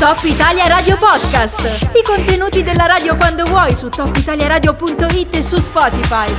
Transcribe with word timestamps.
Top 0.00 0.18
Italia 0.22 0.66
Radio 0.66 0.96
Podcast. 0.96 1.90
I 1.92 2.02
contenuti 2.02 2.62
della 2.62 2.86
radio 2.86 3.18
quando 3.18 3.44
vuoi 3.44 3.74
su 3.74 3.90
topitaliaradio.it 3.90 5.36
e 5.36 5.42
su 5.42 5.60
Spotify. 5.60 6.34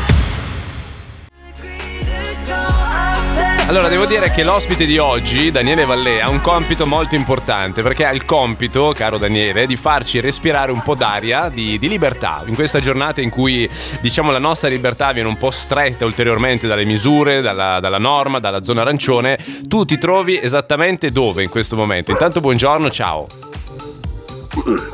Allora, 3.68 3.88
devo 3.88 4.08
dire 4.08 4.32
che 4.32 4.42
l'ospite 4.42 4.86
di 4.86 4.98
oggi, 4.98 5.52
Daniele 5.52 5.86
Vallée, 5.86 6.24
ha 6.24 6.30
un 6.30 6.42
compito 6.42 6.88
molto 6.88 7.14
importante 7.14 7.84
perché 7.84 8.04
ha 8.04 8.12
il 8.12 8.26
compito, 8.26 8.94
caro 8.96 9.20
Daniele, 9.20 9.68
di 9.68 9.76
farci 9.76 10.20
respirare 10.20 10.72
un 10.72 10.82
po' 10.82 10.96
d'aria 10.96 11.48
di, 11.48 11.78
di, 11.78 11.88
libertà. 11.88 12.42
In 12.48 12.56
questa 12.56 12.80
giornata 12.80 13.22
in 13.22 13.30
cui, 13.30 13.70
diciamo, 14.02 14.32
la 14.32 14.40
nostra 14.40 14.70
libertà 14.70 15.12
viene 15.12 15.30
un 15.30 15.38
po' 15.38 15.52
stretta 15.52 16.04
ulteriormente 16.04 16.66
dalle 16.66 16.84
misure, 16.84 17.42
dalla, 17.42 17.80
dalla 17.80 18.00
norma, 18.00 18.40
dalla 18.40 18.64
zona 18.64 18.82
arancione, 18.82 19.38
tu 19.68 19.86
ti 19.86 20.00
trovi 20.00 20.42
esattamente 20.42 21.12
dove 21.12 21.44
in 21.44 21.50
questo 21.50 21.76
momento? 21.76 22.10
Intanto, 22.10 22.42
buongiorno, 22.42 22.90
ciao. 22.90 23.51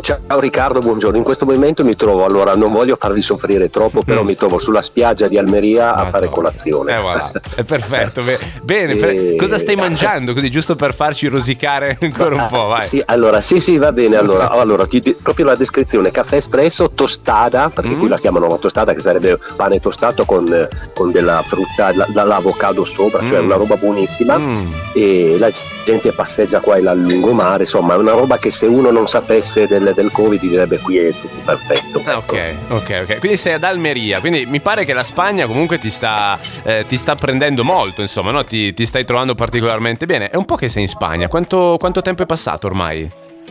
Ciao 0.02 0.40
Riccardo, 0.40 0.80
buongiorno. 0.80 1.18
In 1.18 1.24
questo 1.24 1.46
momento 1.46 1.84
mi 1.84 1.96
trovo, 1.96 2.26
allora 2.26 2.56
non 2.56 2.72
voglio 2.72 2.96
farvi 2.96 3.22
soffrire 3.22 3.72
troppo, 3.72 4.04
però 4.04 4.22
mm. 4.22 4.26
mi 4.26 4.36
trovo 4.36 4.60
sulla 4.60 4.84
spiaggia 4.84 5.28
di 5.28 5.36
Almeria 5.36 5.96
a 5.96 6.06
fare 6.10 6.30
colazione. 6.30 6.96
Eh, 6.96 7.00
voilà. 7.00 7.32
È 7.56 7.64
perfetto. 7.64 8.22
Bene, 8.62 8.94
e... 8.94 9.36
cosa 9.36 9.58
stai 9.58 9.74
mangiando? 9.76 10.34
Così 10.34 10.52
giusto 10.52 10.76
per 10.76 10.94
farci 10.94 11.28
rosicare 11.28 11.98
ancora 12.02 12.36
un 12.36 12.48
po', 12.50 12.68
vai. 12.68 12.86
Sì, 12.86 13.02
allora, 13.04 13.42
sì, 13.42 13.60
sì, 13.60 13.78
va 13.78 13.92
bene. 13.92 14.16
Allora, 14.16 14.52
allora 14.52 14.86
ti, 14.86 15.02
proprio 15.20 15.46
la 15.46 15.56
descrizione: 15.56 16.12
caffè 16.12 16.36
espresso, 16.36 16.92
tostata, 16.92 17.70
perché 17.70 17.96
mm. 17.96 18.00
qui 18.00 18.08
la 18.10 18.18
chiamano 18.20 18.48
la 18.48 18.58
tostata, 18.58 18.94
che 18.94 19.00
sarebbe 19.00 19.40
pane 19.56 19.80
tostato 19.80 20.24
con, 20.26 20.68
con 20.94 21.12
della 21.12 21.42
frutta, 21.44 21.94
l'avocado 22.14 22.86
sopra, 22.86 23.20
cioè 23.20 23.28
mm. 23.28 23.30
cioè 23.30 23.40
una 23.40 23.56
roba 23.56 23.76
buonissima. 23.76 24.38
Mm. 24.38 24.72
E 24.94 25.36
la 25.40 25.50
gente 25.84 26.12
passeggia 26.12 26.60
qua 26.60 26.76
e 26.76 26.82
là 26.82 26.92
al 26.92 27.00
lungomare, 27.00 27.64
insomma, 27.64 27.96
è 27.96 27.98
una 27.98 28.12
roba 28.12 28.38
che 28.38 28.52
se 28.52 28.68
uno 28.68 28.92
non 28.92 29.08
sapesse 29.08 29.47
notizie 29.48 29.68
del, 29.68 29.94
del 29.96 30.12
Covid 30.12 30.40
direbbe 30.40 30.80
qui 30.80 30.98
è 30.98 31.12
tutto 31.12 31.42
perfetto. 31.44 32.02
Ah, 32.06 32.18
ok, 32.18 32.56
ok, 32.70 33.00
ok. 33.04 33.20
Quindi 33.20 33.38
sei 33.38 33.54
ad 33.54 33.64
Almeria, 33.64 34.20
quindi 34.20 34.46
mi 34.46 34.60
pare 34.60 34.86
che 34.86 34.94
la 34.94 35.04
Spagna 35.04 35.48
comunque 35.48 35.80
ti 35.80 35.90
sta, 35.90 36.38
eh, 36.64 36.84
ti 36.88 36.98
sta 36.98 37.16
prendendo 37.16 37.64
molto, 37.64 38.02
insomma, 38.02 38.32
no? 38.32 38.44
ti, 38.44 38.74
ti, 38.74 38.86
stai 38.86 39.06
trovando 39.06 39.36
particolarmente 39.36 40.06
bene. 40.06 40.30
È 40.30 40.36
un 40.36 40.46
po' 40.46 40.56
che 40.56 40.70
sei 40.70 40.84
in 40.84 40.90
Spagna, 40.90 41.28
quanto, 41.28 41.78
quanto 41.80 42.02
tempo 42.02 42.24
è 42.24 42.26
passato 42.26 42.68
ormai? 42.68 43.10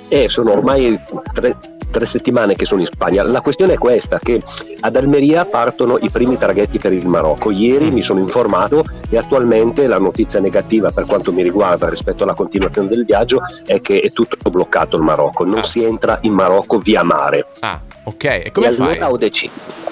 Eh, 0.08 0.28
sono 0.28 0.52
ormai 0.52 0.98
tre, 1.32 1.56
tre 1.90 2.06
settimane 2.06 2.54
che 2.54 2.64
sono 2.64 2.80
in 2.80 2.86
Spagna. 2.86 3.22
La 3.22 3.40
questione 3.40 3.74
è 3.74 3.78
questa, 3.78 4.18
che 4.18 4.42
ad 4.80 4.96
Almeria 4.96 5.44
partono 5.44 5.98
i 5.98 6.10
primi 6.10 6.36
traghetti 6.36 6.78
per 6.78 6.92
il 6.92 7.06
Marocco. 7.06 7.50
Ieri 7.50 7.90
mi 7.90 8.02
sono 8.02 8.20
informato 8.20 8.84
e 9.08 9.16
attualmente 9.16 9.86
la 9.86 9.98
notizia 9.98 10.40
negativa 10.40 10.90
per 10.90 11.06
quanto 11.06 11.32
mi 11.32 11.42
riguarda 11.42 11.88
rispetto 11.88 12.24
alla 12.24 12.34
continuazione 12.34 12.88
del 12.88 13.04
viaggio 13.04 13.40
è 13.64 13.80
che 13.80 14.00
è 14.00 14.12
tutto 14.12 14.50
bloccato 14.50 14.96
il 14.96 15.02
Marocco, 15.02 15.44
non 15.44 15.58
ah. 15.58 15.64
si 15.64 15.82
entra 15.82 16.18
in 16.22 16.32
Marocco 16.32 16.78
via 16.78 17.02
mare. 17.02 17.46
Ah, 17.60 17.80
ok. 18.04 18.24
E 18.24 18.50
come 18.52 18.68
e 18.68 18.72
fai? 18.72 18.86
Allora 18.92 19.10
ho 19.10 19.16
deciso 19.16 19.85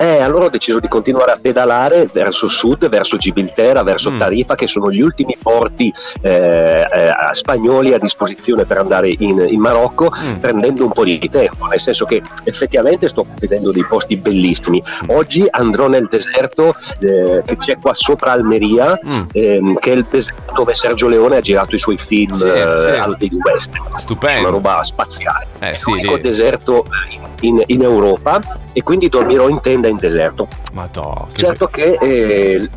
eh, 0.00 0.22
allora 0.22 0.46
ho 0.46 0.48
deciso 0.48 0.80
di 0.80 0.88
continuare 0.88 1.32
a 1.32 1.38
pedalare 1.38 2.08
verso 2.10 2.48
sud, 2.48 2.88
verso 2.88 3.18
Gibilterra, 3.18 3.82
verso 3.82 4.10
mm. 4.10 4.16
Tarifa, 4.16 4.54
che 4.54 4.66
sono 4.66 4.90
gli 4.90 5.02
ultimi 5.02 5.36
porti 5.40 5.92
eh, 6.22 6.86
eh, 6.90 7.12
spagnoli 7.32 7.92
a 7.92 7.98
disposizione 7.98 8.64
per 8.64 8.78
andare 8.78 9.14
in, 9.18 9.44
in 9.46 9.60
Marocco, 9.60 10.10
mm. 10.10 10.38
prendendo 10.38 10.84
un 10.84 10.92
po' 10.92 11.04
di 11.04 11.18
tempo, 11.28 11.66
nel 11.66 11.80
senso 11.80 12.06
che 12.06 12.22
effettivamente 12.44 13.08
sto 13.08 13.26
vedendo 13.38 13.72
dei 13.72 13.84
posti 13.84 14.16
bellissimi. 14.16 14.82
Mm. 15.04 15.10
Oggi 15.10 15.46
andrò 15.50 15.86
nel 15.88 16.08
deserto 16.10 16.74
eh, 17.00 17.42
che 17.44 17.56
c'è 17.58 17.78
qua 17.78 17.92
sopra 17.92 18.32
Almeria, 18.32 18.98
mm. 19.04 19.20
ehm, 19.32 19.78
che 19.78 19.92
è 19.92 19.96
il 19.96 20.06
deserto 20.10 20.52
dove 20.54 20.74
Sergio 20.74 21.08
Leone 21.08 21.36
ha 21.36 21.40
girato 21.40 21.74
i 21.74 21.78
suoi 21.78 21.98
film 21.98 22.32
sì, 22.32 22.46
eh, 22.46 22.74
sì. 22.78 22.88
al 22.88 23.16
West. 23.44 23.70
Stupendo. 23.96 24.40
Una 24.40 24.50
roba 24.50 24.82
spaziale. 24.82 25.48
Eh, 25.58 25.72
è 25.72 25.76
sì, 25.76 25.90
l'unico 25.90 26.16
deserto 26.16 26.86
in, 27.10 27.20
in 27.40 27.82
Europa 27.82 28.40
e 28.72 28.82
quindi 28.82 29.08
dormirò 29.08 29.48
in 29.48 29.60
tenda 29.60 29.88
in 29.88 29.96
deserto. 29.96 30.48
Ma 30.72 30.86
to, 30.86 31.26
che 31.32 31.38
certo 31.38 31.66
che 31.66 31.98
eh, 32.00 32.68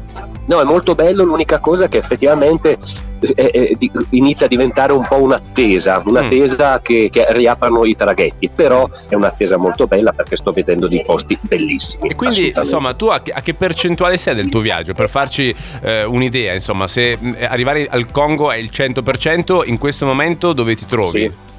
no, 0.46 0.62
è 0.62 0.64
molto 0.64 0.96
bello, 0.96 1.24
l'unica 1.24 1.60
cosa 1.60 1.88
che 1.88 1.98
effettivamente 1.98 2.78
eh, 3.36 3.50
eh, 3.54 3.78
inizia 4.10 4.46
a 4.46 4.50
diventare 4.50 4.92
un 4.92 5.06
po' 5.08 5.22
un'attesa, 5.22 6.02
un'attesa 6.06 6.74
mm. 6.74 6.82
che, 6.82 7.10
che, 7.12 7.26
riaprano 7.30 7.86
i 7.86 7.96
traghetti, 7.96 8.50
però 8.54 8.90
è 9.08 9.16
un'attesa 9.16 9.58
molto 9.58 9.88
bella 9.88 10.12
perché 10.12 10.36
sto 10.36 10.52
vedendo 10.52 10.88
dei 10.88 11.02
posti 11.02 11.38
bellissimi. 11.40 12.10
E 12.10 12.16
quindi 12.16 12.54
insomma 12.56 12.94
tu 12.94 13.08
a 13.08 13.22
che, 13.22 13.32
a 13.32 13.42
che 13.42 13.54
percentuale 13.54 14.18
sei 14.18 14.36
del 14.36 14.50
tuo 14.50 14.60
viaggio? 14.60 14.94
Per 14.94 15.10
farci 15.10 15.56
eh, 15.82 16.04
un'idea, 16.04 16.54
insomma 16.54 16.88
se 16.88 17.12
eh, 17.12 17.46
arrivare 17.46 17.88
al 17.90 18.12
Congo 18.12 18.52
è 18.52 18.58
il 18.58 18.70
100%, 18.74 19.62
in 19.66 19.78
questo 19.78 20.06
momento 20.06 20.54
dove 20.54 20.76
ti 20.76 20.86
trovi? 20.86 21.10
Sì 21.10 21.52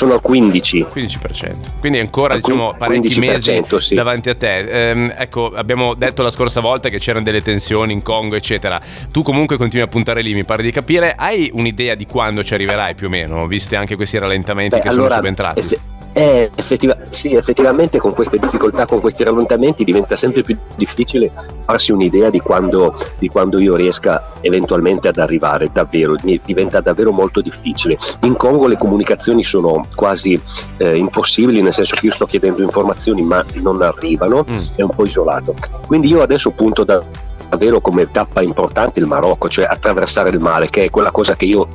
sono 0.00 0.14
al 0.14 0.22
15. 0.22 0.86
15%. 0.94 1.54
Quindi 1.78 1.98
ancora 1.98 2.34
diciamo 2.34 2.74
parecchi 2.78 3.18
mesi 3.18 3.62
sì. 3.80 3.94
davanti 3.94 4.30
a 4.30 4.34
te. 4.34 4.88
Ehm, 4.88 5.14
ecco, 5.14 5.52
abbiamo 5.54 5.92
detto 5.92 6.22
la 6.22 6.30
scorsa 6.30 6.60
volta 6.60 6.88
che 6.88 6.98
c'erano 6.98 7.22
delle 7.22 7.42
tensioni 7.42 7.92
in 7.92 8.00
Congo, 8.00 8.34
eccetera. 8.34 8.80
Tu 9.12 9.22
comunque 9.22 9.58
continui 9.58 9.84
a 9.84 9.88
puntare 9.88 10.22
lì, 10.22 10.32
mi 10.32 10.44
pare 10.44 10.62
di 10.62 10.70
capire. 10.70 11.14
Hai 11.14 11.50
un'idea 11.52 11.94
di 11.94 12.06
quando 12.06 12.42
ci 12.42 12.54
arriverai 12.54 12.94
più 12.94 13.08
o 13.08 13.10
meno, 13.10 13.46
viste 13.46 13.76
anche 13.76 13.94
questi 13.94 14.16
rallentamenti 14.16 14.76
Beh, 14.76 14.80
che 14.80 14.88
allora, 14.88 15.08
sono 15.08 15.20
subentrati? 15.20 15.58
Eff- 15.60 15.80
eh, 16.12 16.50
effettiva- 16.56 16.96
sì, 17.10 17.34
effettivamente 17.34 17.98
con 17.98 18.12
queste 18.12 18.38
difficoltà, 18.38 18.84
con 18.84 19.00
questi 19.00 19.22
rallentamenti 19.22 19.84
diventa 19.84 20.16
sempre 20.16 20.42
più 20.42 20.56
difficile 20.74 21.30
farsi 21.60 21.92
un'idea 21.92 22.30
di 22.30 22.40
quando, 22.40 22.96
di 23.18 23.28
quando 23.28 23.60
io 23.60 23.76
riesca 23.76 24.32
eventualmente 24.40 25.08
ad 25.08 25.18
arrivare, 25.18 25.70
davvero, 25.72 26.16
diventa 26.44 26.80
davvero 26.80 27.12
molto 27.12 27.40
difficile. 27.40 27.96
In 28.22 28.34
Congo 28.34 28.66
le 28.66 28.76
comunicazioni 28.76 29.44
sono 29.44 29.86
quasi 29.94 30.40
eh, 30.78 30.96
impossibili, 30.96 31.60
nel 31.62 31.72
senso 31.72 31.94
che 31.96 32.06
io 32.06 32.12
sto 32.12 32.26
chiedendo 32.26 32.62
informazioni 32.62 33.22
ma 33.22 33.44
non 33.62 33.82
arrivano, 33.82 34.44
mm. 34.48 34.58
è 34.76 34.82
un 34.82 34.90
po' 34.90 35.04
isolato. 35.04 35.54
Quindi 35.86 36.08
io 36.08 36.22
adesso 36.22 36.50
punto 36.50 36.84
da 36.84 37.02
davvero 37.50 37.80
come 37.80 38.10
tappa 38.10 38.42
importante 38.42 39.00
il 39.00 39.06
Marocco, 39.06 39.48
cioè 39.48 39.66
attraversare 39.68 40.30
il 40.30 40.38
mare, 40.38 40.70
che 40.70 40.84
è 40.84 40.90
quella 40.90 41.10
cosa 41.10 41.34
che 41.34 41.44
io 41.44 41.68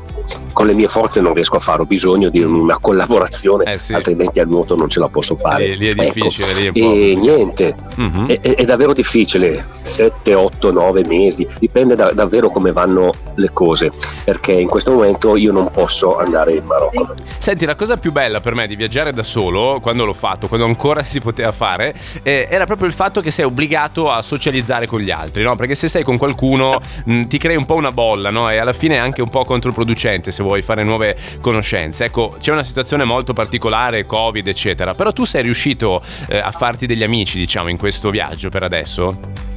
con 0.53 0.66
le 0.68 0.74
mie 0.74 0.88
forze 0.88 1.19
non 1.19 1.34
riesco 1.34 1.58
a 1.58 1.59
fare, 1.59 1.81
ho 1.81 1.86
bisogno 1.86 2.30
di 2.30 2.41
una 2.41 2.78
collaborazione, 2.80 3.74
eh 3.74 3.78
sì. 3.78 3.94
altrimenti 3.94 4.40
al 4.40 4.47
nuoto 4.47 4.75
non 4.75 4.90
ce 4.90 5.00
la 5.00 5.09
posso 5.09 5.35
fare. 5.35 5.68
Lì, 5.68 5.78
lì 5.78 5.88
è 5.88 5.90
ecco. 5.90 6.14
difficile, 6.14 6.52
ecco. 6.52 6.72
lì 6.74 6.81
è 6.81 7.09
E 7.12 7.16
niente, 7.16 7.75
mm-hmm. 8.00 8.25
è, 8.28 8.40
è, 8.40 8.64
davvero 8.64 8.94
difficile, 8.94 9.66
7, 9.81 10.34
8, 10.34 10.72
9 10.72 11.02
mesi, 11.08 11.46
dipende 11.59 11.96
da, 11.96 12.14
davvero 12.14 12.50
come 12.50 12.72
vanno 12.72 13.12
le 13.35 13.50
cose, 13.52 13.91
perché 14.24 14.53
in 14.53 14.69
questo 14.69 14.91
momento 14.91 15.35
io 15.35 15.52
non 15.52 15.69
posso 15.72 16.18
andare 16.18 16.53
in 16.53 16.64
Marocco. 16.64 17.14
Senti, 17.38 17.66
la 17.66 17.75
cosa 17.75 17.97
più 17.97 18.14
bella 18.14 18.40
per 18.40 18.56
me 18.56 18.66
di 18.66 18.78
viaggiare 18.78 19.12
da 19.12 19.24
solo, 19.24 19.80
quando 19.81 20.06
l'ho 20.06 20.14
fatto, 20.14 20.47
quando 20.47 20.66
ancora 20.66 21.03
si 21.03 21.19
poteva 21.19 21.52
fare, 21.52 21.94
eh, 22.24 22.47
era 22.50 22.66
proprio 22.66 22.88
il 22.88 22.94
fatto 22.94 23.19
che 23.19 23.30
sei 23.30 23.44
obbligato 23.44 24.09
a 24.09 24.22
socializzare 24.22 24.88
con 24.88 25.02
gli 25.02 25.12
altri, 25.12 25.44
no? 25.44 25.56
Perché 25.66 25.80
se 25.80 25.88
sei 25.88 26.03
con 26.03 26.20
qualcuno 26.20 26.80
mh, 27.06 27.24
ti 27.24 27.40
crei 27.40 27.56
un 27.56 27.66
po' 27.66 27.74
una 27.74 27.92
bolla, 27.92 28.30
no? 28.30 28.52
E 28.52 28.58
alla 28.58 28.72
fine 28.72 28.96
è 28.96 28.98
anche 29.00 29.24
un 29.24 29.30
po' 29.30 29.44
controproducente 29.46 30.30
se 30.30 30.44
vuoi 30.44 30.62
fare 30.62 30.84
nuove 30.84 31.18
conoscenze. 31.42 32.03
Ecco, 32.06 32.36
c'è 32.40 32.52
una 32.52 32.64
situazione 32.64 33.03
molto 33.03 33.34
particolare, 33.34 34.06
Covid, 34.06 34.48
eccetera, 34.48 34.94
però 34.94 35.12
tu 35.12 35.26
sei 35.26 35.42
riuscito 35.42 36.03
eh, 36.30 36.38
a 36.38 36.52
farti 36.52 36.86
degli 36.86 37.02
amici, 37.02 37.40
diciamo, 37.40 37.70
in 37.70 37.78
questo 37.78 38.12
viaggio 38.12 38.50
per 38.50 38.62
adesso? 38.62 39.53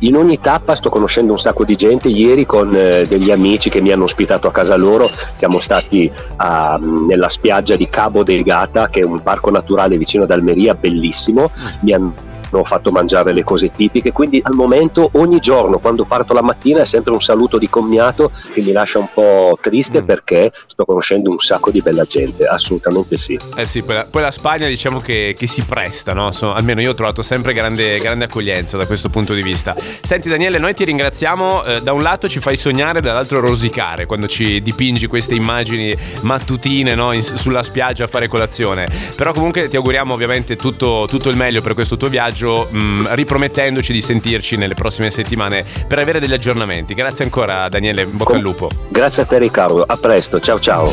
in 0.00 0.14
ogni 0.14 0.38
tappa 0.40 0.74
sto 0.74 0.90
conoscendo 0.90 1.32
un 1.32 1.38
sacco 1.38 1.64
di 1.64 1.74
gente. 1.74 2.08
Ieri 2.08 2.44
con 2.44 2.74
eh, 2.76 3.06
degli 3.06 3.30
amici 3.30 3.70
che 3.70 3.80
mi 3.80 3.90
hanno 3.92 4.04
ospitato 4.04 4.46
a 4.46 4.52
casa 4.52 4.76
loro 4.76 5.10
siamo 5.36 5.58
stati 5.58 6.12
a, 6.36 6.78
nella 6.78 7.30
spiaggia 7.30 7.76
di 7.76 7.88
Cabo 7.88 8.22
del 8.22 8.42
Gata, 8.42 8.88
che 8.88 9.00
è 9.00 9.04
un 9.04 9.22
parco 9.22 9.50
naturale 9.50 9.96
vicino 9.96 10.24
ad 10.24 10.30
Almeria, 10.30 10.74
bellissimo. 10.74 11.50
Mi 11.80 11.92
hanno 11.92 12.14
ho 12.50 12.64
fatto 12.64 12.90
mangiare 12.90 13.32
le 13.32 13.44
cose 13.44 13.70
tipiche, 13.70 14.12
quindi 14.12 14.40
al 14.42 14.54
momento 14.54 15.10
ogni 15.14 15.38
giorno 15.40 15.78
quando 15.78 16.04
parto 16.04 16.32
la 16.32 16.42
mattina 16.42 16.82
è 16.82 16.86
sempre 16.86 17.12
un 17.12 17.20
saluto 17.20 17.58
di 17.58 17.68
commiato 17.68 18.30
che 18.52 18.60
mi 18.60 18.72
lascia 18.72 18.98
un 18.98 19.08
po' 19.12 19.58
triste 19.60 20.02
mm. 20.02 20.04
perché 20.04 20.52
sto 20.66 20.84
conoscendo 20.84 21.30
un 21.30 21.38
sacco 21.38 21.70
di 21.70 21.80
bella 21.80 22.04
gente, 22.04 22.44
assolutamente 22.46 23.16
sì. 23.16 23.38
Eh 23.56 23.66
sì, 23.66 23.82
poi 23.82 23.96
la, 23.96 24.06
poi 24.08 24.22
la 24.22 24.30
Spagna 24.30 24.66
diciamo 24.66 25.00
che, 25.00 25.34
che, 25.36 25.46
si 25.46 25.62
presta, 25.62 26.12
no? 26.12 26.32
so, 26.32 26.52
almeno 26.52 26.80
io 26.80 26.90
ho 26.90 26.94
trovato 26.94 27.22
sempre 27.22 27.52
grande, 27.52 27.98
grande, 27.98 28.24
accoglienza 28.24 28.76
da 28.76 28.86
questo 28.86 29.08
punto 29.08 29.34
di 29.34 29.42
vista. 29.42 29.74
Senti 29.76 30.28
Daniele, 30.28 30.58
noi 30.58 30.74
ti 30.74 30.84
ringraziamo, 30.84 31.64
eh, 31.64 31.80
da 31.80 31.92
un 31.92 32.02
lato 32.02 32.28
ci 32.28 32.40
fai 32.40 32.56
sognare, 32.56 33.00
dall'altro 33.00 33.40
rosicare 33.40 34.06
quando 34.06 34.26
ci 34.26 34.62
dipingi 34.62 35.06
queste 35.06 35.34
immagini 35.34 35.96
mattutine 36.22 36.94
no? 36.94 37.12
In, 37.12 37.22
sulla 37.22 37.62
spiaggia 37.62 38.04
a 38.04 38.08
fare 38.08 38.28
colazione, 38.28 38.86
però 39.16 39.32
comunque 39.32 39.68
ti 39.68 39.76
auguriamo 39.76 40.12
ovviamente 40.12 40.56
tutto, 40.56 41.06
tutto 41.08 41.28
il 41.28 41.36
meglio 41.36 41.62
per 41.62 41.74
questo 41.74 41.96
tuo 41.96 42.08
viaggio 42.08 42.35
messaggio 42.36 42.68
mh, 42.70 42.78
mm, 42.78 43.06
ripromettendoci 43.10 43.92
di 43.92 44.02
sentirci 44.02 44.56
nelle 44.56 44.74
prossime 44.74 45.10
settimane 45.10 45.64
per 45.88 45.98
avere 45.98 46.20
degli 46.20 46.34
aggiornamenti. 46.34 46.94
Grazie 46.94 47.24
ancora 47.24 47.68
Daniele, 47.68 48.06
bocca 48.06 48.34
al 48.34 48.40
lupo. 48.40 48.68
Grazie 48.88 49.22
a 49.22 49.26
te 49.26 49.38
Riccardo, 49.38 49.82
a 49.82 49.96
presto, 49.96 50.38
ciao 50.38 50.60
ciao. 50.60 50.92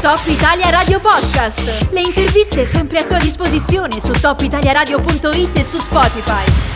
Top 0.00 0.20
Italia 0.26 0.70
Radio 0.70 1.00
Podcast. 1.00 1.64
Le 1.90 2.00
interviste 2.00 2.64
sempre 2.64 2.98
a 2.98 3.04
tua 3.04 3.18
disposizione 3.18 4.00
su 4.00 4.12
topitaliaradio.it 4.12 5.58
e 5.58 5.64
su 5.64 5.78
Spotify. 5.78 6.67